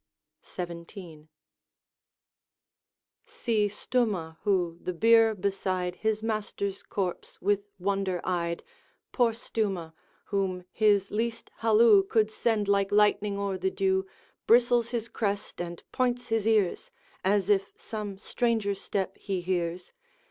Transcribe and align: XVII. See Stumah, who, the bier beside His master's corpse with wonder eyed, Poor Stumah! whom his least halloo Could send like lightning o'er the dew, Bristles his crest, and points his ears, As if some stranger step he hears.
XVII. 0.43 1.27
See 3.27 3.67
Stumah, 3.67 4.37
who, 4.41 4.79
the 4.81 4.93
bier 4.95 5.35
beside 5.35 5.97
His 5.97 6.23
master's 6.23 6.81
corpse 6.81 7.39
with 7.39 7.69
wonder 7.77 8.19
eyed, 8.23 8.63
Poor 9.11 9.31
Stumah! 9.31 9.93
whom 10.25 10.63
his 10.71 11.11
least 11.11 11.51
halloo 11.57 12.01
Could 12.01 12.31
send 12.31 12.67
like 12.67 12.91
lightning 12.91 13.37
o'er 13.37 13.59
the 13.59 13.69
dew, 13.69 14.07
Bristles 14.47 14.89
his 14.89 15.07
crest, 15.07 15.61
and 15.61 15.83
points 15.91 16.29
his 16.29 16.47
ears, 16.47 16.89
As 17.23 17.47
if 17.47 17.71
some 17.79 18.17
stranger 18.17 18.73
step 18.73 19.15
he 19.19 19.39
hears. 19.41 19.91